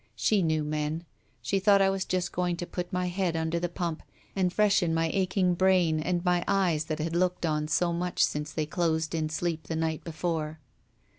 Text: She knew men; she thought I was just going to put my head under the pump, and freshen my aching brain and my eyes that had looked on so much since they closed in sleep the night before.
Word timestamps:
She 0.15 0.41
knew 0.41 0.63
men; 0.63 1.05
she 1.43 1.59
thought 1.59 1.79
I 1.79 1.91
was 1.91 2.05
just 2.05 2.31
going 2.31 2.57
to 2.57 2.65
put 2.65 2.91
my 2.91 3.05
head 3.05 3.35
under 3.35 3.59
the 3.59 3.69
pump, 3.69 4.01
and 4.35 4.51
freshen 4.51 4.95
my 4.95 5.11
aching 5.13 5.53
brain 5.53 5.99
and 5.99 6.25
my 6.25 6.43
eyes 6.47 6.85
that 6.85 6.97
had 6.97 7.15
looked 7.15 7.45
on 7.45 7.67
so 7.67 7.93
much 7.93 8.23
since 8.23 8.51
they 8.51 8.65
closed 8.65 9.13
in 9.13 9.29
sleep 9.29 9.65
the 9.65 9.75
night 9.75 10.03
before. 10.03 10.57